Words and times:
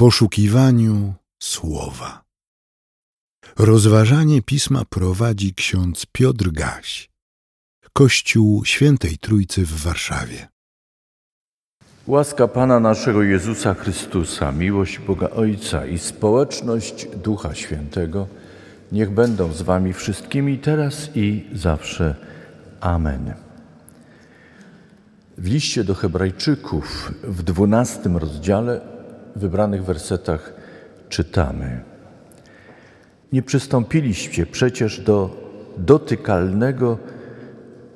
poszukiwaniu 0.00 1.14
słowa. 1.42 2.24
Rozważanie 3.58 4.42
pisma 4.42 4.84
prowadzi 4.84 5.54
ksiądz 5.54 6.06
Piotr 6.12 6.50
Gaś, 6.50 7.10
Kościół 7.92 8.64
Świętej 8.64 9.18
Trójcy 9.18 9.66
w 9.66 9.82
Warszawie. 9.82 10.48
Łaska 12.06 12.48
Pana 12.48 12.80
naszego 12.80 13.22
Jezusa 13.22 13.74
Chrystusa, 13.74 14.52
miłość 14.52 14.98
Boga 14.98 15.30
Ojca 15.30 15.86
i 15.86 15.98
społeczność 15.98 17.06
Ducha 17.16 17.54
Świętego 17.54 18.26
niech 18.92 19.10
będą 19.10 19.52
z 19.52 19.62
Wami 19.62 19.92
wszystkimi 19.92 20.58
teraz 20.58 21.10
i 21.14 21.44
zawsze. 21.52 22.14
Amen. 22.80 23.34
W 25.38 25.46
liście 25.46 25.84
do 25.84 25.94
Hebrajczyków 25.94 27.12
w 27.22 27.42
dwunastym 27.42 28.16
rozdziale, 28.16 28.89
wybranych 29.36 29.84
wersetach 29.84 30.54
czytamy: 31.08 31.80
Nie 33.32 33.42
przystąpiliście 33.42 34.46
przecież 34.46 35.00
do 35.00 35.30
dotykalnego 35.76 36.98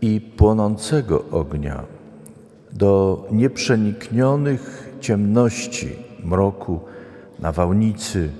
i 0.00 0.20
płonącego 0.20 1.24
ognia 1.30 1.84
do 2.72 3.26
nieprzeniknionych 3.30 4.90
ciemności, 5.00 5.88
mroku, 6.24 6.80
nawałnicy, 7.38 8.30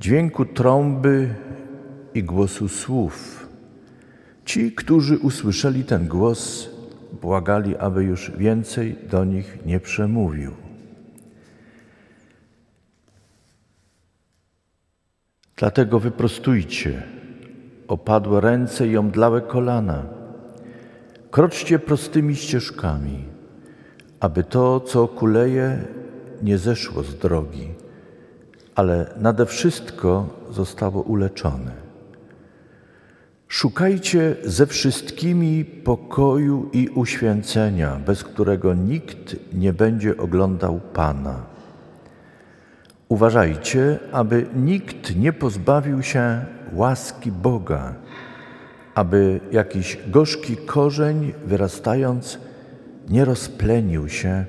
dźwięku 0.00 0.44
trąby 0.44 1.34
i 2.14 2.22
głosu 2.22 2.68
słów. 2.68 3.46
Ci, 4.44 4.72
którzy 4.72 5.18
usłyszeli 5.18 5.84
ten 5.84 6.08
głos, 6.08 6.68
błagali, 7.22 7.76
aby 7.76 8.04
już 8.04 8.30
więcej 8.30 8.96
do 9.10 9.24
nich 9.24 9.58
nie 9.66 9.80
przemówił. 9.80 10.69
Dlatego 15.60 16.00
wyprostujcie 16.00 17.02
opadłe 17.88 18.40
ręce 18.40 18.88
i 18.88 18.96
omdlałe 18.96 19.40
kolana 19.40 20.02
Kroczcie 21.30 21.78
prostymi 21.78 22.36
ścieżkami, 22.36 23.24
aby 24.20 24.44
to, 24.44 24.80
co 24.80 25.08
kuleje, 25.08 25.84
nie 26.42 26.58
zeszło 26.58 27.02
z 27.02 27.14
drogi, 27.18 27.68
ale 28.74 29.14
nade 29.16 29.46
wszystko 29.46 30.28
zostało 30.50 31.02
uleczone. 31.02 31.72
Szukajcie 33.48 34.36
ze 34.44 34.66
wszystkimi 34.66 35.64
pokoju 35.64 36.70
i 36.72 36.88
uświęcenia, 36.88 38.00
bez 38.06 38.24
którego 38.24 38.74
nikt 38.74 39.36
nie 39.52 39.72
będzie 39.72 40.16
oglądał 40.16 40.80
Pana. 40.92 41.49
Uważajcie, 43.10 43.98
aby 44.12 44.46
nikt 44.56 45.16
nie 45.16 45.32
pozbawił 45.32 46.02
się 46.02 46.44
łaski 46.72 47.32
Boga 47.32 47.94
aby 48.94 49.40
jakiś 49.52 49.98
gorzki 50.06 50.56
korzeń 50.56 51.32
wyrastając 51.44 52.38
nie 53.08 53.24
rozplenił 53.24 54.08
się 54.08 54.44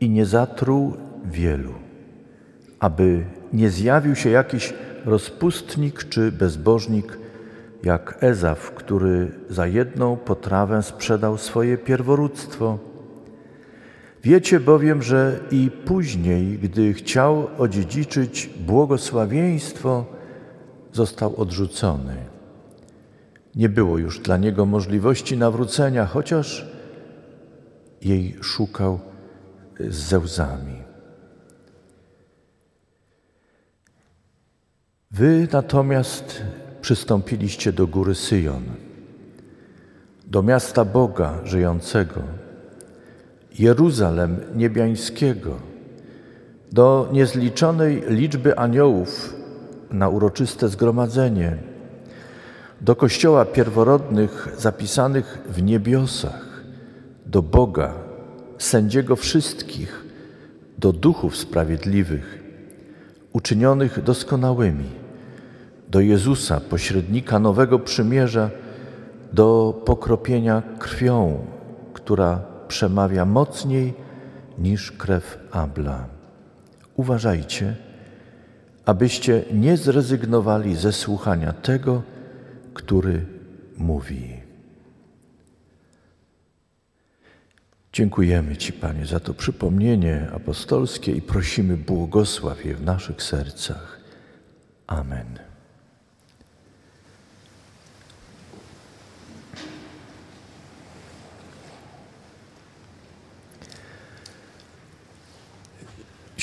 i 0.00 0.10
nie 0.10 0.26
zatruł 0.26 0.96
wielu, 1.24 1.74
aby 2.80 3.24
nie 3.52 3.70
zjawił 3.70 4.14
się 4.14 4.30
jakiś 4.30 4.74
rozpustnik 5.04 6.04
czy 6.08 6.32
bezbożnik, 6.32 7.18
jak 7.82 8.18
Ezaf, 8.20 8.70
który 8.70 9.32
za 9.50 9.66
jedną 9.66 10.16
potrawę 10.16 10.82
sprzedał 10.82 11.38
swoje 11.38 11.78
pierworództwo. 11.78 12.78
Wiecie 14.24 14.60
bowiem, 14.60 15.02
że 15.02 15.40
i 15.50 15.70
później, 15.70 16.58
gdy 16.58 16.94
chciał 16.94 17.48
odziedziczyć 17.58 18.50
błogosławieństwo, 18.66 20.04
został 20.92 21.36
odrzucony. 21.36 22.16
Nie 23.54 23.68
było 23.68 23.98
już 23.98 24.20
dla 24.20 24.36
niego 24.36 24.66
możliwości 24.66 25.36
nawrócenia, 25.36 26.06
chociaż 26.06 26.66
jej 28.02 28.36
szukał 28.42 29.00
ze 29.80 30.18
łzami. 30.18 30.82
Wy 35.10 35.48
natomiast 35.52 36.42
przystąpiliście 36.80 37.72
do 37.72 37.86
góry 37.86 38.14
Syjon, 38.14 38.64
do 40.26 40.42
miasta 40.42 40.84
Boga 40.84 41.40
żyjącego, 41.44 42.43
Jeruzalem 43.58 44.36
niebiańskiego, 44.54 45.56
do 46.72 47.08
niezliczonej 47.12 48.02
liczby 48.08 48.58
aniołów 48.58 49.34
na 49.90 50.08
uroczyste 50.08 50.68
zgromadzenie 50.68 51.58
do 52.80 52.96
kościoła 52.96 53.44
pierworodnych 53.44 54.48
zapisanych 54.58 55.38
w 55.48 55.62
niebiosach, 55.62 56.62
do 57.26 57.42
Boga, 57.42 57.94
sędziego 58.58 59.16
wszystkich, 59.16 60.04
do 60.78 60.92
duchów 60.92 61.36
sprawiedliwych, 61.36 62.42
uczynionych 63.32 64.02
doskonałymi, 64.02 64.90
do 65.90 66.00
Jezusa, 66.00 66.60
pośrednika 66.60 67.38
nowego 67.38 67.78
przymierza, 67.78 68.50
do 69.32 69.80
pokropienia 69.84 70.62
krwią, 70.78 71.46
która 71.92 72.53
przemawia 72.68 73.24
mocniej 73.24 73.94
niż 74.58 74.92
krew 74.92 75.38
Abla. 75.50 76.06
Uważajcie, 76.96 77.76
abyście 78.84 79.44
nie 79.52 79.76
zrezygnowali 79.76 80.76
ze 80.76 80.92
słuchania 80.92 81.52
tego, 81.52 82.02
który 82.74 83.26
mówi. 83.78 84.34
Dziękujemy 87.92 88.56
Ci, 88.56 88.72
Panie, 88.72 89.06
za 89.06 89.20
to 89.20 89.34
przypomnienie 89.34 90.28
apostolskie 90.34 91.12
i 91.12 91.22
prosimy, 91.22 91.76
błogosław 91.76 92.64
je 92.64 92.74
w 92.74 92.82
naszych 92.82 93.22
sercach. 93.22 94.00
Amen. 94.86 95.53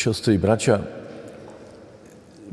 Siostry 0.02 0.34
i 0.34 0.40
bracia, 0.40 0.80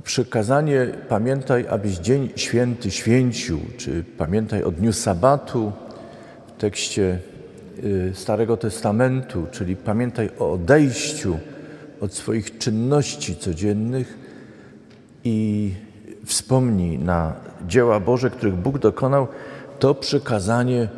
przykazanie 0.04 0.86
pamiętaj, 1.08 1.66
abyś 1.70 1.98
dzień 1.98 2.30
święty 2.36 2.90
święcił, 2.90 3.60
czy 3.76 4.04
pamiętaj 4.18 4.62
o 4.62 4.70
dniu 4.70 4.92
sabatu 4.92 5.72
w 6.46 6.60
tekście 6.60 7.18
y, 7.84 8.12
Starego 8.14 8.56
Testamentu, 8.56 9.46
czyli 9.50 9.76
pamiętaj 9.76 10.30
o 10.38 10.52
odejściu 10.52 11.38
od 12.00 12.14
swoich 12.14 12.58
czynności 12.58 13.36
codziennych 13.36 14.18
i 15.24 15.74
wspomnij 16.24 16.98
na 16.98 17.34
dzieła 17.66 18.00
Boże, 18.00 18.30
których 18.30 18.54
Bóg 18.54 18.78
dokonał, 18.78 19.28
to 19.78 19.94
przykazanie, 19.94 20.88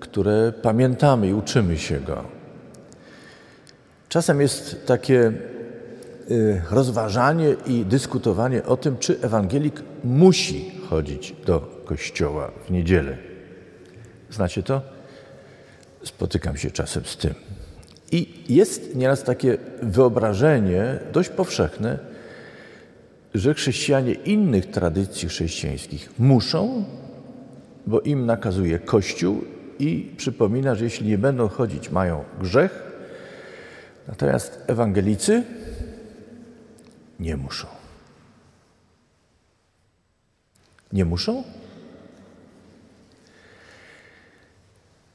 które 0.00 0.52
pamiętamy 0.62 1.28
i 1.28 1.34
uczymy 1.34 1.78
się 1.78 2.00
go. 2.00 2.24
Czasem 4.08 4.40
jest 4.40 4.86
takie 4.86 5.32
rozważanie 6.70 7.56
i 7.66 7.84
dyskutowanie 7.84 8.64
o 8.64 8.76
tym, 8.76 8.98
czy 8.98 9.20
ewangelik 9.22 9.82
musi 10.04 10.72
chodzić 10.90 11.34
do 11.46 11.82
kościoła 11.84 12.50
w 12.66 12.70
niedzielę. 12.70 13.16
Znacie 14.30 14.62
to? 14.62 14.82
Spotykam 16.04 16.56
się 16.56 16.70
czasem 16.70 17.04
z 17.04 17.16
tym. 17.16 17.34
I 18.12 18.44
jest 18.48 18.96
nieraz 18.96 19.22
takie 19.22 19.58
wyobrażenie 19.82 20.98
dość 21.12 21.28
powszechne, 21.28 21.98
że 23.34 23.54
chrześcijanie 23.54 24.12
innych 24.12 24.70
tradycji 24.70 25.28
chrześcijańskich 25.28 26.10
muszą, 26.18 26.84
bo 27.86 28.00
im 28.00 28.26
nakazuje 28.26 28.78
Kościół 28.78 29.44
i 29.78 30.14
przypomina, 30.16 30.74
że 30.74 30.84
jeśli 30.84 31.08
nie 31.08 31.18
będą 31.18 31.48
chodzić, 31.48 31.90
mają 31.90 32.24
grzech. 32.40 32.82
Natomiast 34.08 34.64
ewangelicy 34.66 35.42
nie 37.18 37.36
muszą. 37.36 37.66
Nie 40.92 41.04
muszą? 41.04 41.44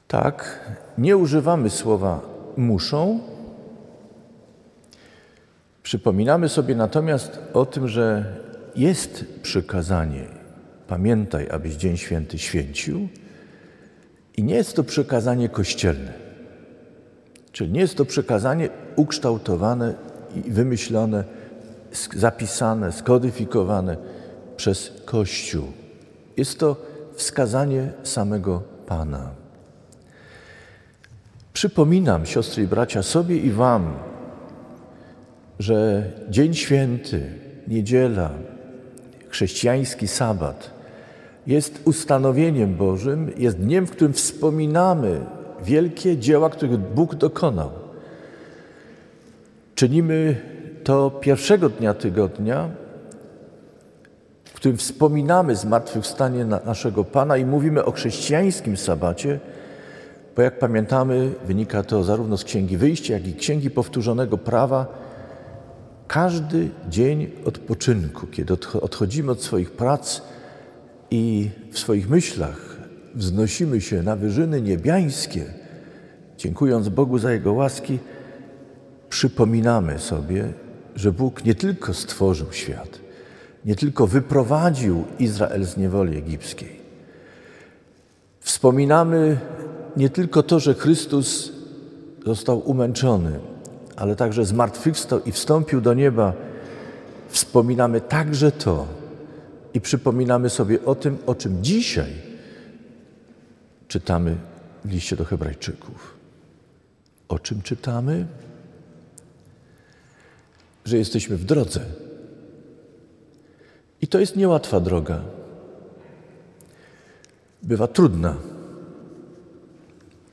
Tak, 0.08 0.60
nie 0.98 1.16
używamy 1.16 1.70
słowa 1.70 2.20
muszą. 2.56 3.20
Przypominamy 5.82 6.48
sobie 6.48 6.74
natomiast 6.74 7.38
o 7.52 7.66
tym, 7.66 7.88
że 7.88 8.36
jest 8.76 9.24
przykazanie 9.42 10.44
pamiętaj, 10.86 11.48
abyś 11.50 11.74
Dzień 11.74 11.96
Święty 11.96 12.38
święcił 12.38 13.08
i 14.36 14.44
nie 14.44 14.54
jest 14.54 14.76
to 14.76 14.84
przykazanie 14.84 15.48
kościelne. 15.48 16.12
Czyli 17.52 17.72
nie 17.72 17.80
jest 17.80 17.96
to 17.96 18.04
przykazanie 18.04 18.68
ukształtowane 18.96 19.94
i 20.34 20.50
wymyślone, 20.50 21.24
zapisane, 22.16 22.92
skodyfikowane 22.92 23.96
przez 24.56 24.92
Kościół. 25.04 25.64
Jest 26.36 26.58
to 26.58 26.76
wskazanie 27.14 27.92
samego 28.02 28.62
Pana. 28.86 29.30
Przypominam, 31.52 32.26
siostry 32.26 32.62
i 32.62 32.66
bracia, 32.66 33.02
sobie 33.02 33.36
i 33.36 33.50
Wam, 33.50 33.96
że 35.58 36.10
Dzień 36.30 36.54
Święty, 36.54 37.30
niedziela, 37.68 38.30
chrześcijański 39.28 40.08
sabat 40.08 40.70
jest 41.46 41.80
ustanowieniem 41.84 42.74
Bożym, 42.74 43.32
jest 43.36 43.58
dniem, 43.58 43.86
w 43.86 43.90
którym 43.90 44.12
wspominamy 44.12 45.20
wielkie 45.64 46.18
dzieła, 46.18 46.50
których 46.50 46.78
Bóg 46.78 47.14
dokonał. 47.14 47.70
Czynimy 49.74 50.40
to 50.84 51.10
pierwszego 51.10 51.68
dnia 51.68 51.94
tygodnia, 51.94 52.68
w 54.44 54.52
którym 54.52 54.76
wspominamy 54.76 55.56
zmartwychwstanie 55.56 56.44
naszego 56.44 57.04
Pana 57.04 57.36
i 57.36 57.44
mówimy 57.44 57.84
o 57.84 57.92
chrześcijańskim 57.92 58.76
sabacie, 58.76 59.40
bo 60.36 60.42
jak 60.42 60.58
pamiętamy, 60.58 61.30
wynika 61.46 61.82
to 61.82 62.04
zarówno 62.04 62.36
z 62.36 62.44
Księgi 62.44 62.76
Wyjścia, 62.76 63.14
jak 63.14 63.26
i 63.26 63.34
Księgi 63.34 63.70
Powtórzonego 63.70 64.38
Prawa, 64.38 64.86
każdy 66.08 66.68
dzień 66.88 67.30
odpoczynku, 67.44 68.26
kiedy 68.26 68.54
odchodzimy 68.80 69.32
od 69.32 69.42
swoich 69.42 69.70
prac 69.70 70.22
i 71.10 71.50
w 71.70 71.78
swoich 71.78 72.10
myślach 72.10 72.76
wznosimy 73.14 73.80
się 73.80 74.02
na 74.02 74.16
wyżyny 74.16 74.62
niebiańskie, 74.62 75.44
dziękując 76.38 76.88
Bogu 76.88 77.18
za 77.18 77.32
Jego 77.32 77.52
łaski, 77.52 77.98
przypominamy 79.08 79.98
sobie, 79.98 80.52
że 80.94 81.12
Bóg 81.12 81.44
nie 81.44 81.54
tylko 81.54 81.94
stworzył 81.94 82.52
świat, 82.52 83.00
nie 83.64 83.76
tylko 83.76 84.06
wyprowadził 84.06 85.04
Izrael 85.18 85.64
z 85.64 85.76
niewoli 85.76 86.16
egipskiej. 86.16 86.80
Wspominamy 88.40 89.38
nie 89.96 90.10
tylko 90.10 90.42
to, 90.42 90.60
że 90.60 90.74
Chrystus 90.74 91.52
został 92.26 92.58
umęczony, 92.58 93.40
ale 93.96 94.16
także 94.16 94.44
zmartwychwstał 94.44 95.20
i 95.24 95.32
wstąpił 95.32 95.80
do 95.80 95.94
nieba. 95.94 96.32
Wspominamy 97.28 98.00
także 98.00 98.52
to 98.52 98.86
i 99.74 99.80
przypominamy 99.80 100.50
sobie 100.50 100.84
o 100.84 100.94
tym, 100.94 101.18
o 101.26 101.34
czym 101.34 101.64
dzisiaj 101.64 102.12
czytamy 103.88 104.36
w 104.84 104.90
liście 104.90 105.16
do 105.16 105.24
Hebrajczyków. 105.24 106.14
O 107.28 107.38
czym 107.38 107.62
czytamy? 107.62 108.26
Że 110.84 110.98
jesteśmy 110.98 111.36
w 111.36 111.44
drodze. 111.44 111.80
I 114.02 114.06
to 114.06 114.20
jest 114.20 114.36
niełatwa 114.36 114.80
droga. 114.80 115.22
Bywa 117.62 117.86
trudna. 117.86 118.36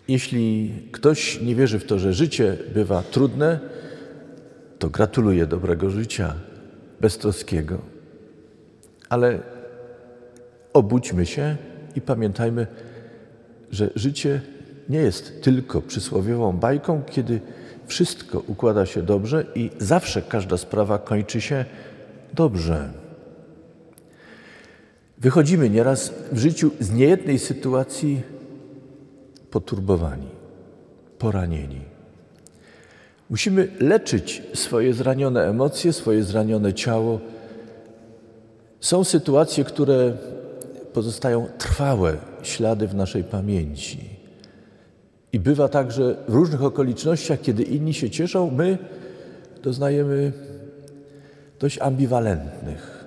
Jeśli 0.08 0.74
ktoś 0.92 1.42
nie 1.42 1.56
wierzy 1.56 1.80
w 1.80 1.86
to, 1.86 2.00
że 2.00 2.14
życie 2.14 2.58
bywa 2.74 3.04
trudne, 3.04 3.60
to 4.80 4.90
gratuluję 4.90 5.46
dobrego 5.46 5.90
życia, 5.90 6.36
beztroskiego. 7.02 7.78
Ale 9.10 9.40
obudźmy 10.74 11.26
się 11.26 11.56
i 11.96 12.02
pamiętajmy, 12.02 12.68
że 13.72 13.90
życie 13.96 14.42
nie 14.90 15.00
jest 15.00 15.44
tylko 15.44 15.82
przysłowiową 15.82 16.58
bajką, 16.58 17.02
kiedy 17.12 17.40
wszystko 17.88 18.40
układa 18.48 18.86
się 18.86 19.04
dobrze 19.04 19.46
i 19.56 19.70
zawsze 19.80 20.22
każda 20.22 20.58
sprawa 20.58 20.98
kończy 20.98 21.42
się 21.42 21.66
dobrze. 22.34 22.90
Wychodzimy 25.18 25.70
nieraz 25.70 26.14
w 26.32 26.38
życiu 26.38 26.72
z 26.80 26.92
niejednej 26.92 27.40
sytuacji 27.40 28.22
poturbowani, 29.52 30.28
poranieni. 31.18 31.82
Musimy 33.30 33.68
leczyć 33.80 34.44
swoje 34.54 34.94
zranione 34.94 35.48
emocje, 35.48 35.94
swoje 35.94 36.24
zranione 36.24 36.74
ciało. 36.74 37.20
Są 38.80 39.04
sytuacje, 39.04 39.64
które 39.64 40.18
pozostają 40.94 41.48
trwałe 41.58 42.18
ślady 42.44 42.88
w 42.88 42.96
naszej 42.96 43.24
pamięci. 43.24 44.11
I 45.34 45.40
bywa 45.40 45.68
tak, 45.68 45.92
że 45.92 46.24
w 46.28 46.34
różnych 46.34 46.64
okolicznościach, 46.64 47.42
kiedy 47.42 47.64
inni 47.64 47.94
się 47.94 48.10
cieszą, 48.10 48.52
my 48.52 48.78
doznajemy 49.64 50.34
dość 51.60 51.80
ambiwalentnych 51.80 53.06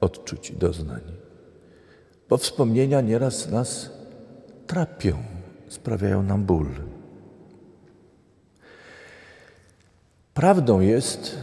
odczuć 0.00 0.50
i 0.50 0.56
doznań. 0.56 1.00
Bo 2.28 2.36
wspomnienia 2.36 3.00
nieraz 3.00 3.50
nas 3.50 3.90
trapią 4.66 5.16
sprawiają 5.68 6.22
nam 6.22 6.44
ból. 6.44 6.66
Prawdą 10.34 10.80
jest, 10.80 11.38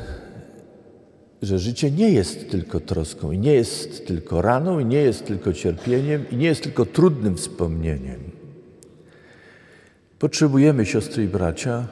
że 1.41 1.59
życie 1.59 1.91
nie 1.91 2.09
jest 2.09 2.50
tylko 2.50 2.80
troską 2.80 3.31
i 3.31 3.38
nie 3.38 3.53
jest 3.53 4.07
tylko 4.07 4.41
raną, 4.41 4.80
i 4.80 4.86
nie 4.86 5.01
jest 5.01 5.25
tylko 5.25 5.53
cierpieniem, 5.53 6.25
i 6.31 6.36
nie 6.36 6.48
jest 6.48 6.63
tylko 6.63 6.86
trudnym 6.86 7.38
wspomnieniem. 7.38 8.35
Potrzebujemy, 10.19 10.85
siostry 10.85 11.23
i 11.23 11.27
bracia, 11.27 11.88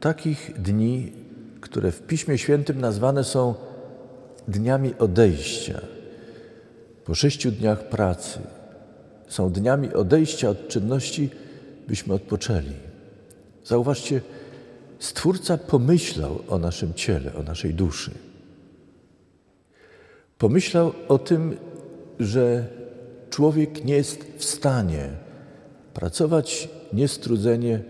takich 0.00 0.52
dni, 0.58 1.12
które 1.60 1.92
w 1.92 2.02
Piśmie 2.02 2.38
Świętym 2.38 2.80
nazwane 2.80 3.24
są 3.24 3.54
dniami 4.48 4.94
odejścia. 4.98 5.80
Po 7.04 7.14
sześciu 7.14 7.50
dniach 7.50 7.88
pracy, 7.88 8.38
są 9.28 9.50
dniami 9.50 9.94
odejścia 9.94 10.48
od 10.48 10.68
czynności, 10.68 11.30
byśmy 11.88 12.14
odpoczęli. 12.14 12.72
Zauważcie, 13.64 14.20
Stwórca 14.98 15.58
pomyślał 15.58 16.42
o 16.48 16.58
naszym 16.58 16.94
ciele, 16.94 17.34
o 17.34 17.42
naszej 17.42 17.74
duszy. 17.74 18.10
Pomyślał 20.38 20.92
o 21.08 21.18
tym, 21.18 21.56
że 22.20 22.66
człowiek 23.30 23.84
nie 23.84 23.94
jest 23.94 24.24
w 24.36 24.44
stanie 24.44 25.08
pracować 25.94 26.68
niestrudzenie 26.92 27.80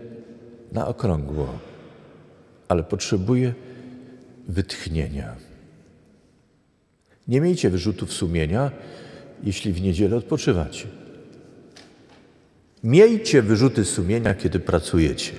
na 0.71 0.87
okrągło, 0.87 1.59
ale 2.67 2.83
potrzebuje 2.83 3.53
wytchnienia. 4.47 5.35
Nie 7.27 7.41
miejcie 7.41 7.69
wyrzutów 7.69 8.13
sumienia, 8.13 8.71
jeśli 9.43 9.73
w 9.73 9.81
niedzielę 9.81 10.15
odpoczywacie. 10.15 10.87
Miejcie 12.83 13.41
wyrzuty 13.41 13.85
sumienia, 13.85 14.33
kiedy 14.33 14.59
pracujecie. 14.59 15.31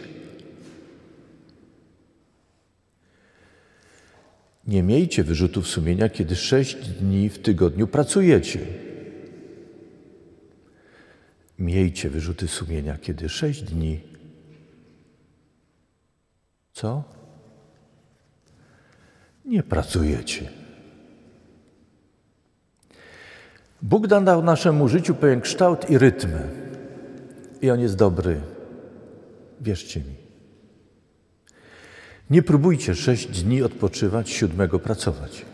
Nie 4.67 4.83
miejcie 4.83 5.25
wyrzutów 5.25 5.69
sumienia, 5.69 6.09
kiedy 6.09 6.37
sześć 6.37 6.77
dni 6.77 7.29
w 7.29 7.39
tygodniu 7.39 7.87
pracujecie. 7.87 8.88
Miejcie 11.59 12.11
wyrzuty 12.11 12.49
sumienia, 12.49 12.99
kiedy 12.99 13.29
sześć 13.29 13.63
dni. 13.63 14.01
Co? 16.73 17.05
Nie 19.45 19.63
pracujecie. 19.63 20.51
Bóg 23.83 24.07
dał 24.07 24.43
naszemu 24.43 24.89
życiu 24.89 25.15
pewien 25.15 25.41
kształt 25.41 25.91
i 25.91 25.99
rytm 25.99 26.29
i 27.63 27.71
on 27.71 27.81
jest 27.81 27.97
dobry. 27.97 28.41
Wierzcie 29.61 30.01
mi. 30.01 30.15
Nie 32.31 32.43
próbujcie 32.43 32.95
sześć 32.95 33.43
dni 33.43 33.63
odpoczywać, 33.63 34.31
siódmego 34.31 34.79
pracować. 34.79 35.45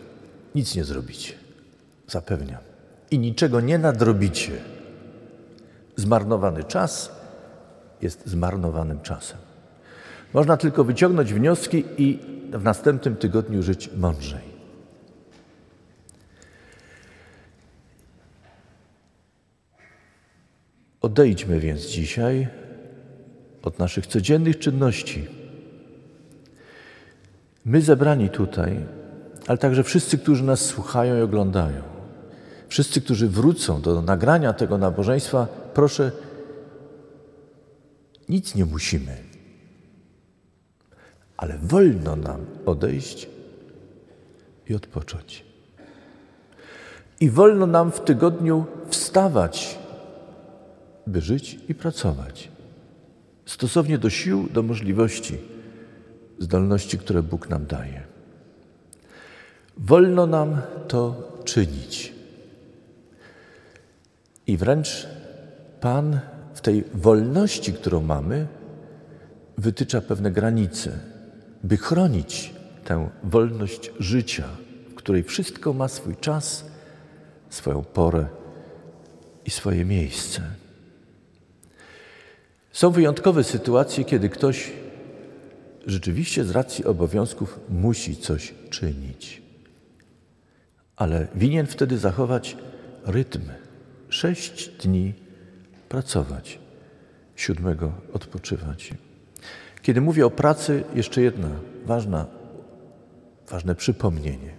Nic 0.55 0.75
nie 0.75 0.83
zrobicie. 0.83 1.33
Zapewniam. 2.07 2.61
I 3.11 3.19
niczego 3.19 3.61
nie 3.61 3.77
nadrobicie. 3.77 4.51
Zmarnowany 5.95 6.63
czas 6.63 7.11
jest 8.01 8.27
zmarnowanym 8.27 9.01
czasem. 9.01 9.37
Można 10.33 10.57
tylko 10.57 10.83
wyciągnąć 10.83 11.33
wnioski 11.33 11.85
i 11.97 12.19
w 12.51 12.63
następnym 12.63 13.15
tygodniu 13.15 13.63
żyć 13.63 13.89
mądrzej. 13.97 14.55
Odejdźmy 21.01 21.59
więc 21.59 21.81
dzisiaj 21.81 22.47
od 23.63 23.79
naszych 23.79 24.07
codziennych 24.07 24.59
czynności. 24.59 25.27
My 27.65 27.81
zebrani 27.81 28.29
tutaj, 28.29 28.79
ale 29.47 29.57
także 29.57 29.83
wszyscy, 29.83 30.17
którzy 30.17 30.43
nas 30.43 30.61
słuchają 30.61 31.17
i 31.17 31.21
oglądają, 31.21 31.81
wszyscy, 32.67 33.01
którzy 33.01 33.29
wrócą 33.29 33.81
do 33.81 34.01
nagrania 34.01 34.53
tego 34.53 34.77
nabożeństwa, 34.77 35.47
proszę, 35.75 36.11
nic 38.29 38.55
nie 38.55 38.65
musimy, 38.65 39.17
ale 41.37 41.57
wolno 41.57 42.15
nam 42.15 42.45
odejść 42.65 43.29
i 44.69 44.75
odpocząć. 44.75 45.45
I 47.19 47.29
wolno 47.29 47.67
nam 47.67 47.91
w 47.91 47.99
tygodniu 47.99 48.65
wstawać, 48.87 49.79
by 51.07 51.21
żyć 51.21 51.59
i 51.69 51.75
pracować. 51.75 52.49
Stosownie 53.45 53.97
do 53.97 54.09
sił, 54.09 54.47
do 54.53 54.63
możliwości, 54.63 55.37
zdolności, 56.39 56.97
które 56.97 57.23
Bóg 57.23 57.49
nam 57.49 57.65
daje. 57.65 58.01
Wolno 59.77 60.27
nam 60.27 60.61
to 60.87 61.31
czynić. 61.45 62.13
I 64.47 64.57
wręcz 64.57 65.07
Pan 65.81 66.19
w 66.53 66.61
tej 66.61 66.83
wolności, 66.93 67.73
którą 67.73 68.01
mamy, 68.01 68.47
wytycza 69.57 70.01
pewne 70.01 70.31
granice, 70.31 70.99
by 71.63 71.77
chronić 71.77 72.53
tę 72.83 73.09
wolność 73.23 73.91
życia, 73.99 74.47
w 74.89 74.93
której 74.93 75.23
wszystko 75.23 75.73
ma 75.73 75.87
swój 75.87 76.15
czas, 76.15 76.65
swoją 77.49 77.83
porę 77.83 78.25
i 79.45 79.49
swoje 79.51 79.85
miejsce. 79.85 80.41
Są 82.71 82.91
wyjątkowe 82.91 83.43
sytuacje, 83.43 84.03
kiedy 84.05 84.29
ktoś 84.29 84.71
rzeczywiście 85.85 86.43
z 86.45 86.51
racji 86.51 86.85
obowiązków 86.85 87.59
musi 87.69 88.17
coś 88.17 88.53
czynić, 88.69 89.41
ale 90.95 91.27
winien 91.35 91.67
wtedy 91.67 91.97
zachować 91.97 92.57
rytm. 93.05 93.41
Sześć 94.09 94.69
dni 94.69 95.13
pracować, 95.95 96.59
siódmego 97.35 97.91
odpoczywać. 98.13 98.93
Kiedy 99.81 100.01
mówię 100.01 100.25
o 100.25 100.29
pracy, 100.29 100.83
jeszcze 100.95 101.21
jedna 101.21 101.49
ważna, 101.85 102.25
ważne 103.49 103.75
przypomnienie. 103.75 104.51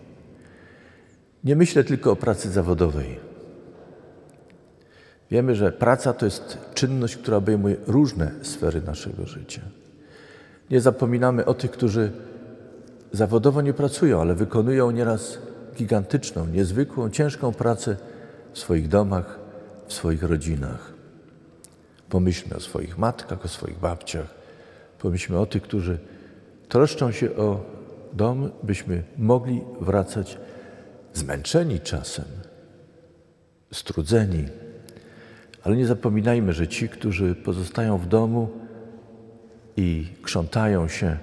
Nie 1.45 1.57
myślę 1.57 1.85
tylko 1.85 2.13
o 2.13 2.17
pracy 2.17 2.51
zawodowej. 2.51 3.21
Wiemy, 5.31 5.55
że 5.55 5.73
praca 5.73 6.13
to 6.13 6.25
jest 6.25 6.59
czynność, 6.75 7.17
która 7.17 7.37
obejmuje 7.37 7.77
różne 7.87 8.31
sfery 8.43 8.81
naszego 8.83 9.27
życia. 9.27 9.63
Nie 10.71 10.81
zapominamy 10.81 11.45
o 11.45 11.55
tych, 11.55 11.71
którzy 11.71 12.13
zawodowo 13.13 13.63
nie 13.63 13.73
pracują, 13.73 14.21
ale 14.21 14.35
wykonują 14.35 14.91
nieraz 14.91 15.39
gigantyczną, 15.75 16.47
niezwykłą, 16.47 17.11
ciężką 17.11 17.53
pracę 17.53 17.97
w 18.53 18.59
swoich 18.59 18.89
domach, 18.89 19.39
w 19.87 19.93
swoich 19.93 20.23
rodzinach. 20.23 20.96
Pomyślmy 22.09 22.57
o 22.57 22.61
swoich 22.61 22.99
matkach, 22.99 23.45
o 23.45 23.49
swoich 23.49 23.79
babciach. 23.79 24.35
Pomyślmy 24.99 25.39
o 25.39 25.47
tych, 25.47 25.63
którzy 25.63 25.99
troszczą 26.69 27.13
się 27.13 27.37
o 27.37 27.61
dom, 28.13 28.51
byśmy 28.63 29.03
mogli 29.19 29.65
wracać 29.81 30.39
zmęczeni 31.13 31.81
czasem, 31.81 32.25
strudzeni. 33.73 34.45
Ale 35.65 35.77
nie 35.77 35.87
zapominajmy, 35.87 36.53
że 36.53 36.69
ci, 36.69 36.89
którzy 36.89 37.35
pozostają 37.35 37.99
w 37.99 38.07
domu 38.07 38.49
i 39.77 40.07
krzątają 40.23 40.89
się 40.89 41.17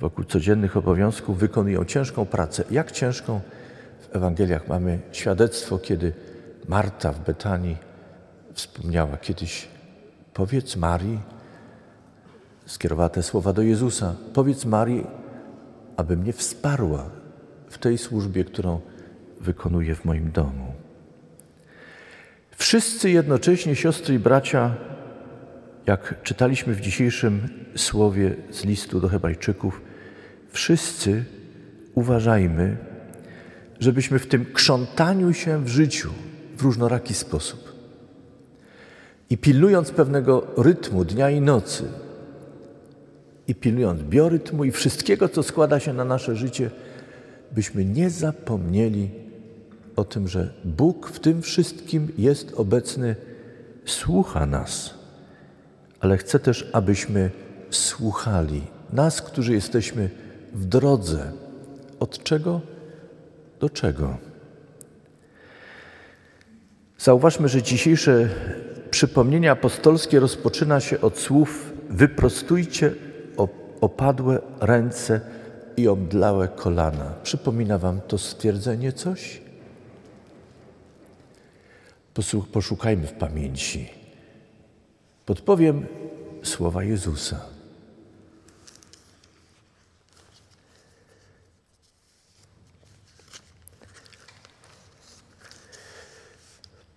wokół 0.00 0.24
codziennych 0.24 0.76
obowiązków, 0.76 1.38
wykonują 1.38 1.84
ciężką 1.84 2.26
pracę. 2.26 2.64
Jak 2.70 2.92
ciężką? 2.92 3.40
W 4.00 4.16
Ewangeliach 4.16 4.68
mamy 4.68 4.98
świadectwo, 5.12 5.78
kiedy 5.78 6.12
Marta 6.68 7.12
w 7.12 7.24
Betanii 7.24 7.76
wspomniała 8.54 9.16
kiedyś: 9.16 9.68
Powiedz 10.34 10.76
Marii, 10.76 11.18
skierowała 12.66 13.08
te 13.08 13.22
słowa 13.22 13.52
do 13.52 13.62
Jezusa: 13.62 14.14
Powiedz 14.34 14.64
Marii, 14.64 15.06
aby 15.96 16.16
mnie 16.16 16.32
wsparła 16.32 17.10
w 17.68 17.78
tej 17.78 17.98
służbie, 17.98 18.44
którą 18.44 18.80
wykonuję 19.40 19.94
w 19.94 20.04
moim 20.04 20.30
domu. 20.30 20.74
Wszyscy 22.56 23.10
jednocześnie, 23.10 23.76
siostry 23.76 24.14
i 24.14 24.18
bracia, 24.18 24.74
jak 25.86 26.22
czytaliśmy 26.22 26.74
w 26.74 26.80
dzisiejszym 26.80 27.48
słowie 27.76 28.34
z 28.50 28.64
listu 28.64 29.00
do 29.00 29.08
Hebrajczyków, 29.08 29.80
wszyscy 30.48 31.24
uważajmy, 31.94 32.76
żebyśmy 33.80 34.18
w 34.18 34.26
tym 34.26 34.44
krzątaniu 34.44 35.32
się 35.32 35.64
w 35.64 35.68
życiu 35.68 36.10
w 36.56 36.62
różnoraki 36.62 37.14
sposób 37.14 37.71
i 39.32 39.38
pilnując 39.38 39.90
pewnego 39.90 40.46
rytmu 40.56 41.04
dnia 41.04 41.30
i 41.30 41.40
nocy, 41.40 41.84
i 43.48 43.54
pilnując 43.54 44.02
biorytmu 44.02 44.64
i 44.64 44.70
wszystkiego, 44.70 45.28
co 45.28 45.42
składa 45.42 45.80
się 45.80 45.92
na 45.92 46.04
nasze 46.04 46.36
życie, 46.36 46.70
byśmy 47.52 47.84
nie 47.84 48.10
zapomnieli 48.10 49.10
o 49.96 50.04
tym, 50.04 50.28
że 50.28 50.52
Bóg 50.64 51.08
w 51.08 51.20
tym 51.20 51.42
wszystkim 51.42 52.08
jest 52.18 52.52
obecny, 52.56 53.16
słucha 53.84 54.46
nas, 54.46 54.94
ale 56.00 56.16
chce 56.16 56.38
też, 56.38 56.70
abyśmy 56.72 57.30
słuchali 57.70 58.62
nas, 58.92 59.22
którzy 59.22 59.52
jesteśmy 59.52 60.10
w 60.52 60.64
drodze. 60.64 61.32
Od 62.00 62.22
czego 62.22 62.60
do 63.60 63.70
czego? 63.70 64.16
Zauważmy, 66.98 67.48
że 67.48 67.62
dzisiejsze 67.62 68.28
przypomnienie 69.02 69.50
apostolskie 69.50 70.20
rozpoczyna 70.20 70.80
się 70.80 71.00
od 71.00 71.18
słów: 71.18 71.72
Wyprostujcie 71.90 72.94
opadłe 73.80 74.40
ręce 74.60 75.20
i 75.76 75.88
omdlałe 75.88 76.48
kolana. 76.48 77.14
Przypomina 77.22 77.78
Wam 77.78 78.00
to 78.08 78.18
stwierdzenie 78.18 78.92
coś? 78.92 79.40
Poszukajmy 82.52 83.06
w 83.06 83.12
pamięci. 83.12 83.88
Podpowiem 85.26 85.86
słowa 86.42 86.84
Jezusa. 86.84 87.51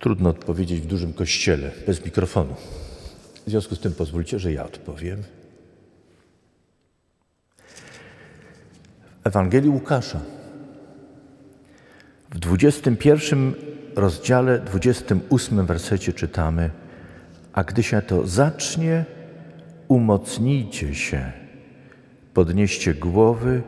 Trudno 0.06 0.30
odpowiedzieć 0.30 0.80
w 0.80 0.86
dużym 0.86 1.12
kościele 1.12 1.70
bez 1.86 2.04
mikrofonu. 2.04 2.54
W 3.46 3.50
związku 3.50 3.74
z 3.74 3.80
tym 3.80 3.92
pozwólcie, 3.92 4.38
że 4.38 4.52
ja 4.52 4.64
odpowiem. 4.64 5.22
Ewangelii 9.24 9.70
Łukasza. 9.70 10.20
W 12.30 12.38
21 12.38 13.54
rozdziale, 13.96 14.58
28 14.58 15.66
wersecie 15.66 16.12
czytamy: 16.12 16.70
A 17.52 17.64
gdy 17.64 17.82
się 17.82 18.02
to 18.02 18.26
zacznie, 18.26 19.04
umocnijcie 19.88 20.94
się, 20.94 21.32
podnieście 22.34 22.94
głowy, 22.94 23.62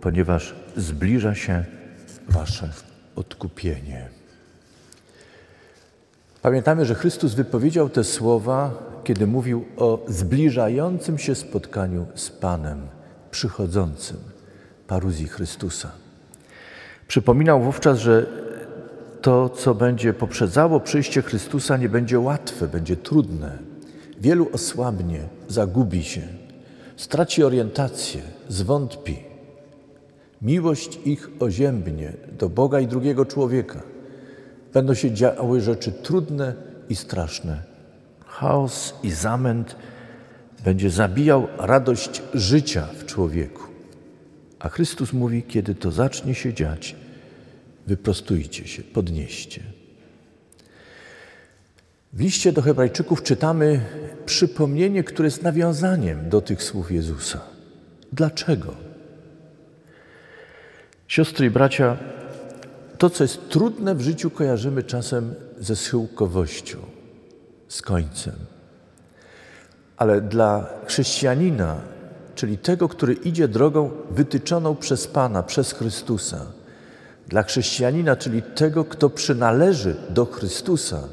ponieważ 0.00 0.54
zbliża 0.76 1.34
się 1.34 1.64
Wasze 2.28 2.70
odkupienie. 3.16 4.17
Pamiętamy, 6.48 6.84
że 6.84 6.94
Chrystus 6.94 7.34
wypowiedział 7.34 7.88
te 7.88 8.04
słowa, 8.04 8.70
kiedy 9.04 9.26
mówił 9.26 9.64
o 9.76 10.04
zbliżającym 10.08 11.18
się 11.18 11.34
spotkaniu 11.34 12.06
z 12.14 12.30
Panem, 12.30 12.80
przychodzącym 13.30 14.16
paruzji 14.86 15.28
Chrystusa. 15.28 15.90
Przypominał 17.08 17.60
wówczas, 17.60 17.98
że 17.98 18.26
to, 19.22 19.48
co 19.48 19.74
będzie 19.74 20.12
poprzedzało 20.12 20.80
przyjście 20.80 21.22
Chrystusa, 21.22 21.76
nie 21.76 21.88
będzie 21.88 22.20
łatwe, 22.20 22.68
będzie 22.68 22.96
trudne. 22.96 23.58
Wielu 24.20 24.48
osłabnie, 24.52 25.20
zagubi 25.48 26.04
się, 26.04 26.22
straci 26.96 27.44
orientację, 27.44 28.20
zwątpi. 28.48 29.18
Miłość 30.42 31.00
ich 31.04 31.30
oziębnie 31.40 32.12
do 32.38 32.48
Boga 32.48 32.80
i 32.80 32.86
drugiego 32.86 33.24
człowieka. 33.24 33.97
Będą 34.72 34.94
się 34.94 35.12
działy 35.12 35.60
rzeczy 35.60 35.92
trudne 35.92 36.54
i 36.88 36.96
straszne. 36.96 37.62
Chaos 38.26 38.94
i 39.02 39.10
zamęt 39.10 39.76
będzie 40.64 40.90
zabijał 40.90 41.48
radość 41.58 42.22
życia 42.34 42.86
w 42.98 43.06
człowieku. 43.06 43.62
A 44.58 44.68
Chrystus 44.68 45.12
mówi, 45.12 45.42
kiedy 45.42 45.74
to 45.74 45.90
zacznie 45.90 46.34
się 46.34 46.54
dziać, 46.54 46.96
wyprostujcie 47.86 48.68
się, 48.68 48.82
podnieście. 48.82 49.60
W 52.12 52.20
liście 52.20 52.52
do 52.52 52.62
Hebrajczyków 52.62 53.22
czytamy 53.22 53.80
przypomnienie, 54.26 55.04
które 55.04 55.26
jest 55.26 55.42
nawiązaniem 55.42 56.28
do 56.28 56.40
tych 56.40 56.62
słów 56.62 56.92
Jezusa. 56.92 57.40
Dlaczego? 58.12 58.74
Siostry 61.08 61.46
i 61.46 61.50
bracia, 61.50 61.96
to, 62.98 63.10
co 63.10 63.24
jest 63.24 63.48
trudne 63.48 63.94
w 63.94 64.00
życiu, 64.00 64.30
kojarzymy 64.30 64.82
czasem 64.82 65.34
ze 65.58 65.76
schyłkowością, 65.76 66.78
z 67.68 67.82
końcem. 67.82 68.34
Ale 69.96 70.20
dla 70.20 70.66
chrześcijanina 70.86 71.80
czyli 72.38 72.58
tego, 72.58 72.88
który 72.88 73.12
idzie 73.14 73.48
drogą 73.48 73.90
wytyczoną 74.10 74.76
przez 74.76 75.06
Pana, 75.06 75.42
przez 75.42 75.72
Chrystusa. 75.72 76.46
Dla 77.28 77.42
chrześcijanina, 77.42 78.16
czyli 78.16 78.42
tego, 78.42 78.84
kto 78.84 79.10
przynależy 79.10 79.96
do 80.10 80.26
Chrystusa. 80.26 81.08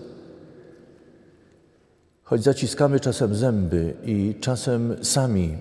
Choć 2.23 2.43
zaciskamy 2.43 2.99
czasem 2.99 3.35
zęby 3.35 3.93
i 4.03 4.35
czasem 4.39 4.95
sami 5.05 5.57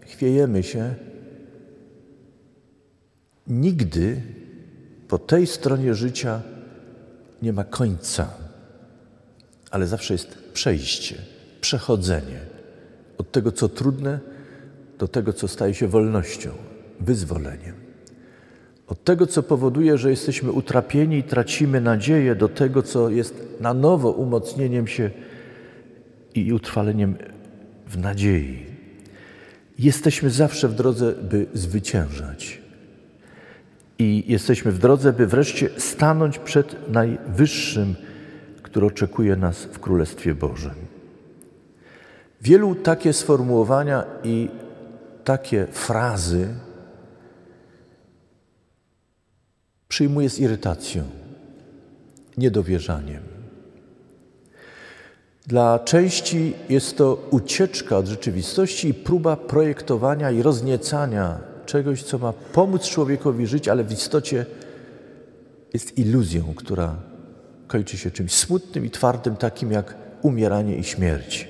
chwiejemy 0.00 0.62
się, 0.62 0.94
nigdy 3.46 4.22
po 5.12 5.18
tej 5.18 5.46
stronie 5.46 5.94
życia 5.94 6.40
nie 7.42 7.52
ma 7.52 7.64
końca, 7.64 8.28
ale 9.70 9.86
zawsze 9.86 10.14
jest 10.14 10.38
przejście, 10.52 11.14
przechodzenie 11.60 12.40
od 13.18 13.32
tego, 13.32 13.52
co 13.52 13.68
trudne, 13.68 14.20
do 14.98 15.08
tego, 15.08 15.32
co 15.32 15.48
staje 15.48 15.74
się 15.74 15.88
wolnością, 15.88 16.50
wyzwoleniem. 17.00 17.74
Od 18.86 19.04
tego, 19.04 19.26
co 19.26 19.42
powoduje, 19.42 19.98
że 19.98 20.10
jesteśmy 20.10 20.52
utrapieni 20.52 21.18
i 21.18 21.22
tracimy 21.22 21.80
nadzieję, 21.80 22.34
do 22.34 22.48
tego, 22.48 22.82
co 22.82 23.10
jest 23.10 23.34
na 23.60 23.74
nowo 23.74 24.10
umocnieniem 24.10 24.86
się 24.86 25.10
i 26.34 26.52
utrwaleniem 26.52 27.16
w 27.86 27.98
nadziei. 27.98 28.66
Jesteśmy 29.78 30.30
zawsze 30.30 30.68
w 30.68 30.74
drodze, 30.74 31.12
by 31.12 31.46
zwyciężać. 31.54 32.61
I 34.02 34.24
jesteśmy 34.26 34.72
w 34.72 34.78
drodze, 34.78 35.12
by 35.12 35.26
wreszcie 35.26 35.70
stanąć 35.78 36.38
przed 36.38 36.88
Najwyższym, 36.88 37.94
który 38.62 38.86
oczekuje 38.86 39.36
nas 39.36 39.64
w 39.64 39.78
Królestwie 39.78 40.34
Bożym. 40.34 40.74
Wielu 42.40 42.74
takie 42.74 43.12
sformułowania 43.12 44.04
i 44.24 44.48
takie 45.24 45.66
frazy 45.66 46.48
przyjmuje 49.88 50.30
z 50.30 50.38
irytacją, 50.38 51.04
niedowierzaniem. 52.38 53.22
Dla 55.46 55.78
części 55.78 56.54
jest 56.68 56.96
to 56.96 57.28
ucieczka 57.30 57.96
od 57.96 58.06
rzeczywistości 58.06 58.88
i 58.88 58.94
próba 58.94 59.36
projektowania 59.36 60.30
i 60.30 60.42
rozniecania 60.42 61.51
czegoś, 61.72 62.02
co 62.02 62.18
ma 62.18 62.32
pomóc 62.32 62.88
człowiekowi 62.88 63.46
żyć, 63.46 63.68
ale 63.68 63.84
w 63.84 63.92
istocie 63.92 64.46
jest 65.74 65.98
iluzją, 65.98 66.54
która 66.54 66.96
kończy 67.66 67.98
się 67.98 68.10
czymś 68.10 68.32
smutnym 68.32 68.84
i 68.84 68.90
twardym, 68.90 69.36
takim 69.36 69.72
jak 69.72 69.94
umieranie 70.22 70.76
i 70.76 70.84
śmierć. 70.84 71.48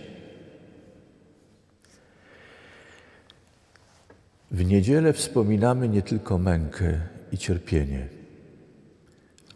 W 4.50 4.64
niedzielę 4.64 5.12
wspominamy 5.12 5.88
nie 5.88 6.02
tylko 6.02 6.38
mękę 6.38 7.00
i 7.32 7.38
cierpienie, 7.38 8.08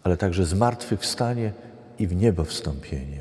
ale 0.02 0.16
także 0.16 0.46
zmartwychwstanie 0.46 1.52
i 1.98 2.06
w 2.06 2.16
niebo 2.16 2.44
wstąpienie. 2.44 3.20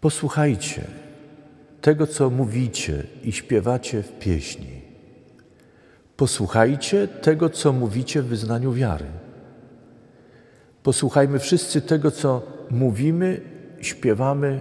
Posłuchajcie 0.00 0.84
tego, 1.80 2.06
co 2.06 2.30
mówicie 2.30 3.02
i 3.22 3.32
śpiewacie 3.32 4.02
w 4.02 4.18
pieśni. 4.18 4.89
Posłuchajcie 6.20 7.08
tego, 7.08 7.50
co 7.50 7.72
mówicie 7.72 8.22
w 8.22 8.26
wyznaniu 8.26 8.72
wiary. 8.72 9.04
Posłuchajmy 10.82 11.38
wszyscy 11.38 11.80
tego, 11.80 12.10
co 12.10 12.42
mówimy, 12.70 13.40
śpiewamy, 13.80 14.60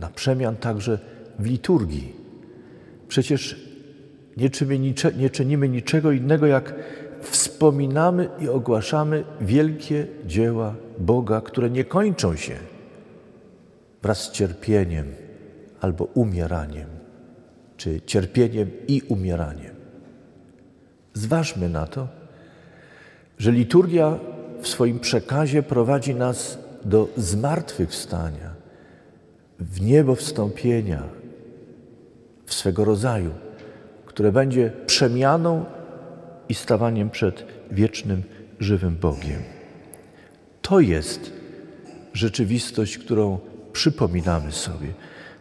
na 0.00 0.08
przemian 0.08 0.56
także 0.56 0.98
w 1.38 1.46
liturgii. 1.46 2.16
Przecież 3.08 3.68
nie, 4.36 4.78
nicze, 4.78 5.12
nie 5.12 5.30
czynimy 5.30 5.68
niczego 5.68 6.12
innego, 6.12 6.46
jak 6.46 6.74
wspominamy 7.20 8.28
i 8.40 8.48
ogłaszamy 8.48 9.24
wielkie 9.40 10.06
dzieła 10.24 10.74
Boga, 10.98 11.40
które 11.40 11.70
nie 11.70 11.84
kończą 11.84 12.36
się 12.36 12.56
wraz 14.02 14.22
z 14.22 14.30
cierpieniem 14.30 15.06
albo 15.80 16.04
umieraniem, 16.04 16.88
czy 17.76 18.00
cierpieniem 18.00 18.70
i 18.88 19.02
umieraniem. 19.08 19.75
Zważmy 21.16 21.68
na 21.68 21.86
to, 21.86 22.08
że 23.38 23.52
liturgia 23.52 24.18
w 24.62 24.68
swoim 24.68 24.98
przekazie 24.98 25.62
prowadzi 25.62 26.14
nas 26.14 26.58
do 26.84 27.08
zmartwychwstania, 27.16 28.50
w 29.58 29.80
niebo 29.80 30.14
wstąpienia, 30.14 31.02
w 32.46 32.54
swego 32.54 32.84
rodzaju, 32.84 33.30
które 34.06 34.32
będzie 34.32 34.72
przemianą 34.86 35.64
i 36.48 36.54
stawaniem 36.54 37.10
przed 37.10 37.44
wiecznym, 37.70 38.22
żywym 38.60 38.96
Bogiem. 38.96 39.42
To 40.62 40.80
jest 40.80 41.32
rzeczywistość, 42.12 42.98
którą 42.98 43.38
przypominamy 43.72 44.52
sobie, 44.52 44.88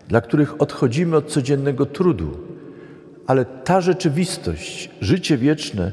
dla 0.08 0.22
których 0.22 0.62
odchodzimy 0.62 1.16
od 1.16 1.32
codziennego 1.32 1.86
trudu, 1.86 2.55
ale 3.28 3.46
ta 3.46 3.82
rzeczywistość, 3.82 4.90
życie 5.02 5.38
wieczne, 5.38 5.92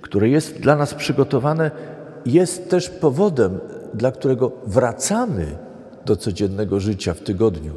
które 0.00 0.28
jest 0.28 0.60
dla 0.60 0.76
nas 0.76 0.94
przygotowane, 0.94 1.70
jest 2.26 2.70
też 2.70 2.88
powodem, 2.88 3.58
dla 3.94 4.12
którego 4.12 4.52
wracamy 4.66 5.46
do 6.04 6.16
codziennego 6.16 6.80
życia 6.80 7.14
w 7.14 7.20
tygodniu. 7.20 7.72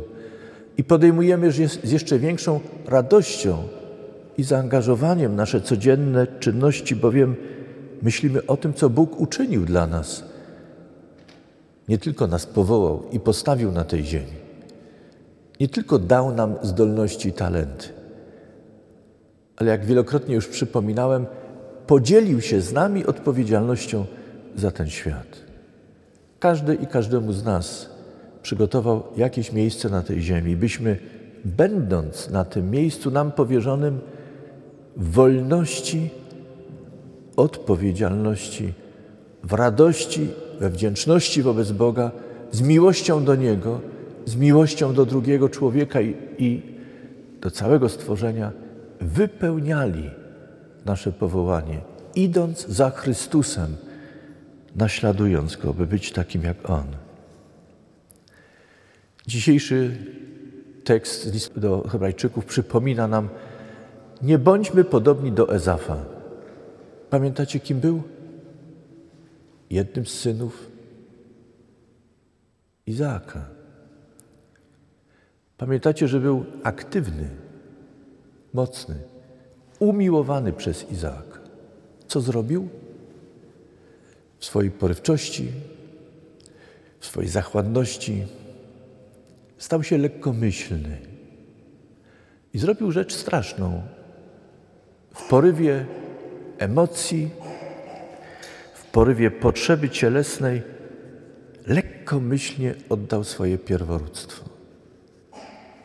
I 0.78 0.84
podejmujemy 0.84 1.52
z 1.52 1.92
jeszcze 1.92 2.20
większą 2.20 2.60
radością 2.88 3.64
i 4.38 4.44
zaangażowaniem 4.44 5.36
nasze 5.36 5.62
codzienne 5.62 6.28
czynności, 6.40 6.96
bowiem 6.96 7.36
myślimy 8.02 8.46
o 8.46 8.58
tym, 8.58 8.74
co 8.74 8.90
Bóg 8.90 9.20
uczynił 9.20 9.66
dla 9.66 9.88
nas. 9.88 10.24
Nie 11.88 11.98
tylko 11.98 12.28
nas 12.28 12.46
powołał 12.46 13.04
i 13.12 13.20
postawił 13.20 13.72
na 13.72 13.84
tej 13.84 14.04
ziemi, 14.04 14.40
nie 15.60 15.68
tylko 15.68 16.00
dał 16.00 16.36
nam 16.36 16.56
zdolności 16.62 17.30
i 17.30 17.34
talenty, 17.34 17.99
ale 19.60 19.70
jak 19.70 19.86
wielokrotnie 19.86 20.36
już 20.36 20.48
przypominałem, 20.48 21.26
podzielił 21.88 22.42
się 22.42 22.62
z 22.62 22.74
nami 22.74 23.06
odpowiedzialnością 23.06 24.06
za 24.56 24.72
ten 24.72 24.90
świat. 24.90 25.38
Każdy 26.40 26.76
i 26.76 26.88
każdemu 26.88 27.34
z 27.34 27.44
nas 27.44 27.90
przygotował 28.42 29.04
jakieś 29.18 29.52
miejsce 29.52 29.90
na 29.90 30.02
tej 30.02 30.22
ziemi, 30.22 30.56
byśmy, 30.56 30.98
będąc 31.46 32.30
na 32.30 32.46
tym 32.46 32.72
miejscu 32.72 33.12
nam 33.12 33.32
powierzonym, 33.32 34.00
wolności, 34.98 36.10
odpowiedzialności, 37.36 38.74
w 39.44 39.54
radości, 39.54 40.28
we 40.60 40.70
wdzięczności 40.70 41.42
wobec 41.42 41.72
Boga, 41.72 42.12
z 42.52 42.62
miłością 42.62 43.24
do 43.24 43.36
Niego, 43.36 43.82
z 44.26 44.36
miłością 44.36 44.94
do 44.94 45.06
drugiego 45.06 45.50
człowieka 45.50 46.02
i, 46.02 46.16
i 46.38 46.62
do 47.42 47.52
całego 47.52 47.90
stworzenia, 47.90 48.52
wypełniali 49.02 50.10
nasze 50.86 51.12
powołanie, 51.12 51.82
idąc 52.16 52.68
za 52.68 52.90
Chrystusem, 52.90 53.76
naśladując 54.76 55.56
Go, 55.56 55.74
by 55.74 55.88
być 55.88 56.12
takim 56.12 56.44
jak 56.44 56.70
On. 56.70 56.86
Dzisiejszy 59.28 59.98
tekst 60.84 61.60
do 61.60 61.88
Hebrajczyków 61.88 62.46
przypomina 62.46 63.08
nam, 63.08 63.30
nie 64.22 64.38
bądźmy 64.38 64.84
podobni 64.84 65.32
do 65.32 65.54
Ezafa. 65.54 66.06
Pamiętacie, 67.10 67.60
kim 67.60 67.80
był? 67.80 68.04
Jednym 69.70 70.06
z 70.06 70.20
synów 70.20 70.72
Izaaka. 72.88 73.46
Pamiętacie, 75.58 76.08
że 76.08 76.20
był 76.20 76.46
aktywny, 76.64 77.30
mocny, 78.54 78.96
umiłowany 79.80 80.54
przez 80.54 80.92
Izaaka. 80.92 81.40
Co 82.08 82.22
zrobił? 82.22 82.70
W 84.40 84.46
swojej 84.46 84.72
porywczości, 84.72 85.52
w 87.00 87.06
swojej 87.06 87.30
zachładności 87.30 88.26
stał 89.58 89.84
się 89.84 89.98
lekkomyślny 89.98 90.98
i 92.54 92.60
zrobił 92.60 92.92
rzecz 92.92 93.14
straszną 93.14 93.82
w 95.14 95.30
porywie 95.30 95.86
emocji, 96.58 97.30
w 98.74 98.92
porywie 98.92 99.32
potrzeby 99.32 99.90
cielesnej, 99.90 100.62
lekkomyślnie 101.68 102.76
oddał 102.90 103.24
swoje 103.24 103.58
pierworództwo. 103.58 104.59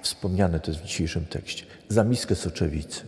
Wspomniane 0.05 0.61
to 0.61 0.71
jest 0.71 0.83
w 0.83 0.87
dzisiejszym 0.87 1.27
tekście. 1.27 1.67
Za 1.89 2.05
miskę 2.05 2.35
soczewicy. 2.35 3.01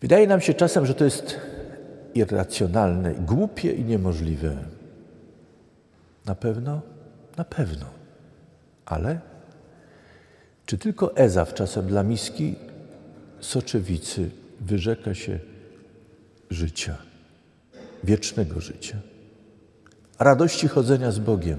Wydaje 0.00 0.26
nam 0.26 0.40
się 0.40 0.54
czasem, 0.54 0.86
że 0.86 0.94
to 0.94 1.04
jest 1.04 1.36
irracjonalne, 2.14 3.14
głupie 3.14 3.72
i 3.72 3.84
niemożliwe. 3.84 4.56
Na 6.26 6.34
pewno? 6.34 6.80
Na 7.36 7.44
pewno. 7.44 7.86
Ale 8.86 9.20
Czy 10.66 10.78
tylko 10.78 11.16
Ezaw 11.16 11.54
czasem 11.54 11.86
dla 11.86 12.02
miski 12.02 12.54
soczewicy 13.40 14.30
wyrzeka 14.60 15.14
się 15.14 15.38
życia, 16.50 16.96
wiecznego 18.04 18.60
życia, 18.60 18.96
radości 20.18 20.68
chodzenia 20.68 21.10
z 21.10 21.18
Bogiem 21.18 21.58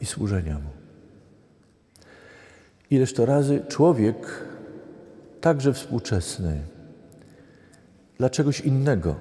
i 0.00 0.06
służenia 0.06 0.54
Mu? 0.54 0.77
Ileż 2.90 3.12
to 3.12 3.26
razy 3.26 3.60
człowiek, 3.68 4.16
także 5.40 5.72
współczesny, 5.72 6.60
dla 8.18 8.30
czegoś 8.30 8.60
innego, 8.60 9.14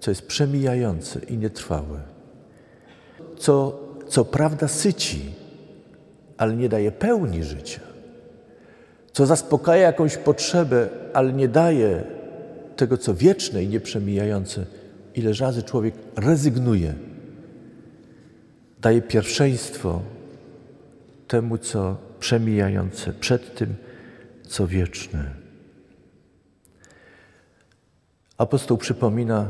co 0.00 0.10
jest 0.10 0.26
przemijające 0.26 1.20
i 1.20 1.36
nietrwałe, 1.36 2.00
co, 3.38 3.80
co 4.08 4.24
prawda 4.24 4.68
syci, 4.68 5.20
ale 6.36 6.56
nie 6.56 6.68
daje 6.68 6.92
pełni 6.92 7.44
życia, 7.44 7.80
co 9.12 9.26
zaspokaja 9.26 9.82
jakąś 9.82 10.16
potrzebę, 10.16 10.88
ale 11.14 11.32
nie 11.32 11.48
daje 11.48 12.04
tego, 12.76 12.98
co 12.98 13.14
wieczne 13.14 13.62
i 13.62 13.68
nieprzemijające, 13.68 14.64
ile 15.14 15.32
razy 15.32 15.62
człowiek 15.62 15.94
rezygnuje, 16.16 16.94
daje 18.80 19.02
pierwszeństwo 19.02 20.02
temu, 21.28 21.58
co 21.58 22.07
przemijające, 22.18 23.12
przed 23.12 23.54
tym, 23.54 23.74
co 24.48 24.66
wieczne. 24.66 25.34
Apostoł 28.38 28.76
przypomina 28.76 29.48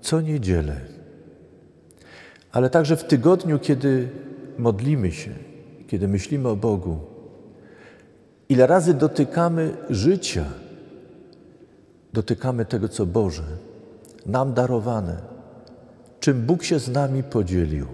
co 0.00 0.20
niedzielę, 0.20 0.80
ale 2.52 2.70
także 2.70 2.96
w 2.96 3.04
tygodniu, 3.04 3.58
kiedy 3.58 4.08
modlimy 4.58 5.12
się, 5.12 5.30
kiedy 5.86 6.08
myślimy 6.08 6.48
o 6.48 6.56
Bogu, 6.56 7.00
ile 8.48 8.66
razy 8.66 8.94
dotykamy 8.94 9.76
życia, 9.90 10.44
dotykamy 12.12 12.64
tego, 12.64 12.88
co 12.88 13.06
Boże, 13.06 13.42
nam 14.26 14.54
darowane, 14.54 15.16
czym 16.20 16.42
Bóg 16.42 16.62
się 16.62 16.78
z 16.78 16.88
nami 16.88 17.22
podzielił. 17.22 17.86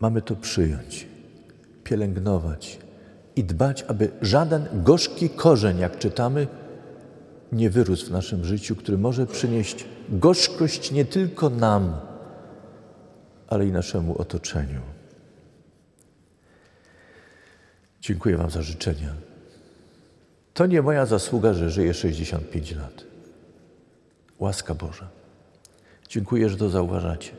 Mamy 0.00 0.22
to 0.22 0.36
przyjąć, 0.36 1.06
pielęgnować 1.84 2.78
i 3.36 3.44
dbać, 3.44 3.84
aby 3.88 4.10
żaden 4.22 4.66
gorzki 4.72 5.30
korzeń, 5.30 5.78
jak 5.78 5.98
czytamy, 5.98 6.46
nie 7.52 7.70
wyrósł 7.70 8.06
w 8.06 8.10
naszym 8.10 8.44
życiu, 8.44 8.76
który 8.76 8.98
może 8.98 9.26
przynieść 9.26 9.84
gorzkość 10.08 10.90
nie 10.90 11.04
tylko 11.04 11.50
nam, 11.50 11.96
ale 13.48 13.66
i 13.66 13.72
naszemu 13.72 14.18
otoczeniu. 14.18 14.80
Dziękuję 18.00 18.36
Wam 18.36 18.50
za 18.50 18.62
życzenia. 18.62 19.14
To 20.54 20.66
nie 20.66 20.82
moja 20.82 21.06
zasługa, 21.06 21.54
że 21.54 21.70
żyję 21.70 21.94
65 21.94 22.74
lat. 22.74 23.04
Łaska 24.38 24.74
Boża. 24.74 25.08
Dziękuję, 26.08 26.48
że 26.48 26.56
to 26.56 26.68
zauważacie. 26.68 27.30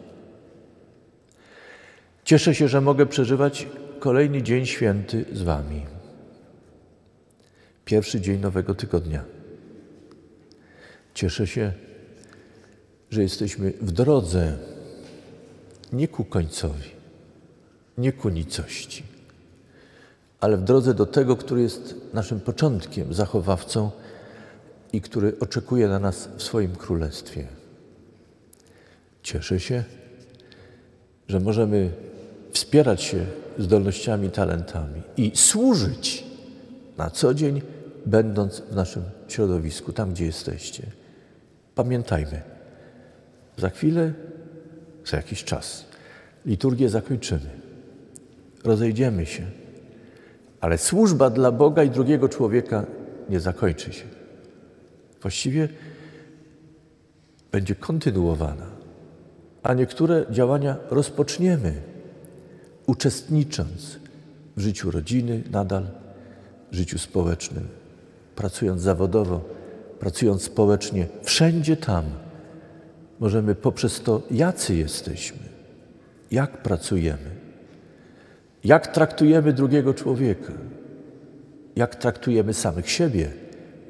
Cieszę 2.24 2.56
się, 2.56 2.68
że 2.68 2.82
mogę 2.82 3.06
przeżywać 3.06 3.68
kolejny 4.04 4.44
dzień 4.44 4.66
święty 4.66 5.26
z 5.32 5.42
Wami. 5.42 5.86
Pierwszy 7.86 8.22
dzień 8.22 8.40
nowego 8.40 8.76
tygodnia. 8.76 9.24
Cieszę 11.14 11.48
się, 11.48 11.74
że 13.12 13.22
jesteśmy 13.22 13.72
w 13.82 13.92
drodze 13.92 14.58
nie 15.94 16.08
ku 16.08 16.26
końcowi, 16.26 16.90
nie 17.98 18.14
ku 18.14 18.30
nicości, 18.30 19.04
ale 20.40 20.58
w 20.58 20.64
drodze 20.64 20.94
do 20.94 21.06
tego, 21.06 21.36
który 21.36 21.62
jest 21.62 21.96
naszym 22.14 22.40
początkiem, 22.40 23.14
zachowawcą 23.14 23.92
i 24.94 25.02
który 25.02 25.40
oczekuje 25.40 25.88
na 25.88 26.00
nas 26.00 26.30
w 26.38 26.44
swoim 26.44 26.76
królestwie. 26.76 27.48
Cieszę 29.22 29.60
się, 29.60 29.84
że 31.28 31.40
możemy 31.40 32.13
wspierać 32.54 33.02
się 33.02 33.26
zdolnościami, 33.60 34.30
talentami 34.30 35.02
i 35.18 35.32
służyć 35.36 36.26
na 36.98 37.10
co 37.10 37.34
dzień, 37.34 37.62
będąc 38.06 38.60
w 38.60 38.76
naszym 38.76 39.04
środowisku, 39.28 39.94
tam 39.94 40.12
gdzie 40.12 40.26
jesteście. 40.26 40.84
Pamiętajmy, 41.76 42.42
za 43.58 43.70
chwilę, 43.70 44.14
za 45.06 45.18
jakiś 45.18 45.44
czas 45.44 45.86
liturgię 46.46 46.90
zakończymy. 46.90 47.50
Rozejdziemy 48.64 49.26
się, 49.26 49.44
ale 50.62 50.78
służba 50.78 51.30
dla 51.30 51.52
Boga 51.52 51.84
i 51.84 51.90
drugiego 51.90 52.30
człowieka 52.30 52.86
nie 53.30 53.40
zakończy 53.40 53.94
się. 53.94 54.06
Właściwie 55.22 55.70
będzie 57.52 57.76
kontynuowana, 57.76 58.66
a 59.64 59.74
niektóre 59.74 60.26
działania 60.30 60.78
rozpoczniemy, 60.90 61.93
uczestnicząc 62.86 64.00
w 64.58 64.62
życiu 64.62 64.92
rodziny 64.92 65.44
nadal, 65.52 65.88
w 66.72 66.76
życiu 66.76 66.98
społecznym, 66.98 67.68
pracując 68.36 68.82
zawodowo 68.82 69.64
pracując 70.04 70.44
społecznie, 70.44 71.08
wszędzie 71.22 71.78
tam 71.78 72.04
możemy 73.20 73.56
poprzez 73.56 74.02
to, 74.02 74.22
jacy 74.32 74.76
jesteśmy, 74.76 75.40
jak 76.32 76.64
pracujemy, 76.64 77.30
jak 78.64 78.88
traktujemy 78.88 79.54
drugiego 79.54 79.94
człowieka, 79.94 80.54
jak 81.76 81.96
traktujemy 81.96 82.54
samych 82.54 82.90
siebie, 82.90 83.32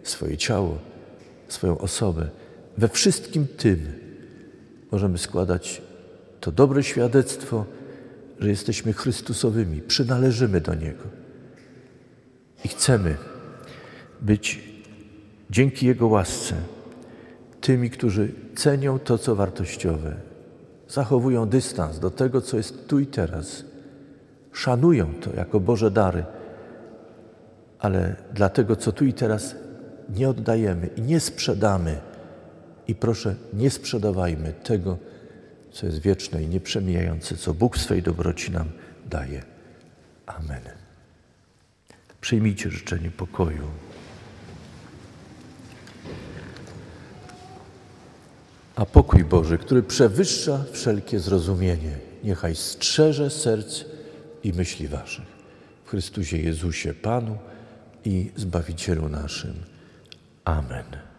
swoje 0.04 0.38
ciało, 0.38 0.78
swoją 1.48 1.78
osobę. 1.78 2.30
We 2.78 2.88
wszystkim 2.88 3.48
tym 3.58 3.80
możemy 4.92 5.18
składać 5.18 5.82
to 6.40 6.52
dobre 6.52 6.84
świadectwo, 6.84 7.66
że 8.44 8.50
jesteśmy 8.50 8.94
Chrystusowymi, 8.94 9.82
przynależymy 9.82 10.62
do 10.62 10.74
Niego 10.74 11.04
i 12.66 12.68
chcemy 12.68 13.16
być 14.22 14.64
dzięki 15.50 15.88
Jego 15.88 16.08
łasce, 16.08 16.56
tymi, 17.62 17.90
którzy 17.90 18.32
cenią 18.56 19.00
to, 19.00 19.18
co 19.18 19.36
wartościowe, 19.36 20.16
zachowują 20.90 21.50
dystans 21.50 22.00
do 22.00 22.10
tego, 22.10 22.42
co 22.42 22.58
jest 22.58 22.88
tu 22.88 23.00
i 23.00 23.06
teraz, 23.06 23.66
szanują 24.52 25.14
to 25.14 25.36
jako 25.36 25.60
Boże 25.60 25.92
dary, 25.92 26.24
ale 27.80 28.16
dla 28.34 28.50
tego, 28.50 28.76
co 28.76 28.92
tu 28.92 29.06
i 29.06 29.14
teraz 29.14 29.56
nie 30.10 30.30
oddajemy 30.30 30.90
i 30.96 31.02
nie 31.02 31.20
sprzedamy. 31.20 31.98
I 32.88 32.96
proszę, 32.96 33.36
nie 33.54 33.70
sprzedawajmy 33.70 34.54
tego, 34.64 34.98
co 35.74 35.86
jest 35.86 36.00
wieczne 36.00 36.44
i 36.44 36.48
nieprzemijające, 36.48 37.38
co 37.38 37.54
Bóg 37.54 37.78
w 37.78 37.82
swej 37.82 38.02
dobroci 38.02 38.52
nam 38.52 38.70
daje. 39.06 39.44
Amen. 40.26 40.62
Przyjmijcie 42.22 42.70
życzenie 42.70 43.12
pokoju. 43.12 43.68
A 48.76 48.86
pokój 48.86 49.24
Boży, 49.24 49.58
który 49.58 49.84
przewyższa 49.84 50.66
wszelkie 50.72 51.20
zrozumienie, 51.20 51.98
niechaj 52.24 52.56
strzeże 52.56 53.30
serc 53.30 53.86
i 54.44 54.54
myśli 54.54 54.88
Waszych. 54.88 55.26
W 55.86 55.90
Chrystusie 55.90 56.38
Jezusie 56.38 56.94
Panu 56.94 57.38
i 58.06 58.32
Zbawicielu 58.36 59.10
naszym. 59.10 59.54
Amen. 60.46 61.13